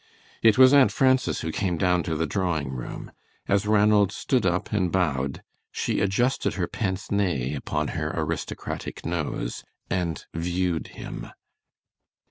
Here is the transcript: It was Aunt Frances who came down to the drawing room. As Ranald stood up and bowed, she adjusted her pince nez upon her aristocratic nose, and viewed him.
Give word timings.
It 0.41 0.57
was 0.57 0.73
Aunt 0.73 0.91
Frances 0.91 1.41
who 1.41 1.51
came 1.51 1.77
down 1.77 2.01
to 2.09 2.15
the 2.15 2.25
drawing 2.25 2.71
room. 2.73 3.11
As 3.47 3.67
Ranald 3.67 4.11
stood 4.11 4.47
up 4.47 4.71
and 4.71 4.91
bowed, 4.91 5.43
she 5.71 5.99
adjusted 5.99 6.55
her 6.55 6.65
pince 6.65 7.11
nez 7.11 7.55
upon 7.55 7.89
her 7.89 8.11
aristocratic 8.15 9.05
nose, 9.05 9.63
and 9.91 10.25
viewed 10.33 10.87
him. 10.97 11.27